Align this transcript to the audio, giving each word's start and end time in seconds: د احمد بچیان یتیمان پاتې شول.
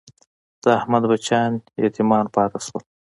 د 0.61 0.63
احمد 0.79 1.03
بچیان 1.11 1.51
یتیمان 1.85 2.25
پاتې 2.35 2.59
شول. 2.65 2.83